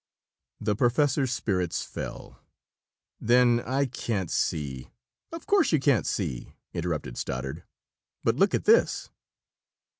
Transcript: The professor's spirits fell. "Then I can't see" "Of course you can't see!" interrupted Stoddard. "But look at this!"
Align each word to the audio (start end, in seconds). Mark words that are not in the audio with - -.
The 0.59 0.75
professor's 0.75 1.31
spirits 1.31 1.83
fell. 1.83 2.43
"Then 3.19 3.59
I 3.59 3.85
can't 3.85 4.31
see" 4.31 4.89
"Of 5.31 5.45
course 5.45 5.71
you 5.71 5.79
can't 5.79 6.07
see!" 6.07 6.55
interrupted 6.73 7.17
Stoddard. 7.17 7.65
"But 8.23 8.35
look 8.35 8.55
at 8.55 8.63
this!" 8.65 9.11